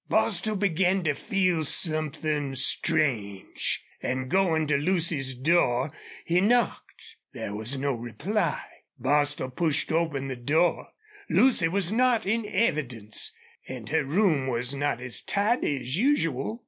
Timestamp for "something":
1.63-2.55